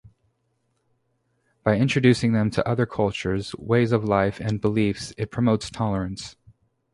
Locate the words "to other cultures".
2.49-3.53